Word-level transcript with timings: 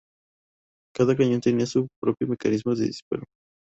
Cada 0.95 1.15
cañón 1.15 1.41
tenía 1.41 1.67
su 1.67 1.87
propio 2.01 2.27
mecanismo 2.27 2.73
de 2.73 2.87
disparo. 2.87 3.23